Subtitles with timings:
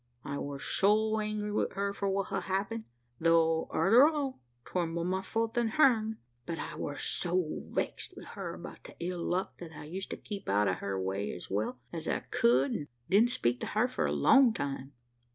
[0.23, 2.85] I war so angry wi' her, for what had happened
[3.19, 8.23] though arter all, 'twar more my fault than hern but I war so vexed wi'
[8.25, 11.51] her about the ill luck, that I used to keep out o' her way as
[11.51, 14.93] well as I could, an' didn't speak to her for a long time.